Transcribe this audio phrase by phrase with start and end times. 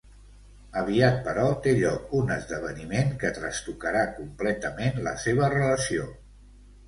[0.81, 6.09] Aviat però, té lloc un esdeveniment que trastocarà completament la seva relació.